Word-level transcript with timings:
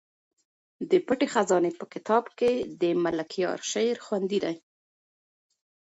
د 0.89 0.91
پټې 1.07 1.27
خزانې 1.33 1.71
په 1.79 1.85
کتاب 1.93 2.23
کې 2.37 2.51
د 2.81 2.83
ملکیار 3.03 3.57
شعر 3.71 3.97
خوندي 4.05 4.39
دی. 4.45 4.55